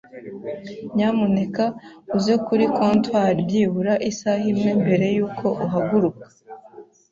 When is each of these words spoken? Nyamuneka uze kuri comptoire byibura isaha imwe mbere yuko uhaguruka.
Nyamuneka 0.95 1.65
uze 2.17 2.33
kuri 2.45 2.63
comptoire 2.77 3.39
byibura 3.47 3.93
isaha 4.09 4.45
imwe 4.51 4.71
mbere 4.81 5.05
yuko 5.15 5.45
uhaguruka. 5.65 6.25